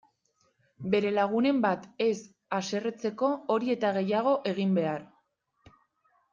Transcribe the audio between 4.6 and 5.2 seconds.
behar!